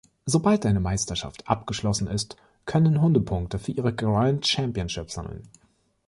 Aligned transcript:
Sobald 0.25 0.65
eine 0.65 0.79
Meisterschaft 0.79 1.47
abgeschlossen 1.47 2.07
ist, 2.07 2.35
können 2.65 3.01
Hunde 3.01 3.21
Punkte 3.21 3.59
für 3.59 3.71
ihren 3.71 3.95
Grand 3.95 4.47
Championship 4.47 5.11
sammeln. 5.11 5.43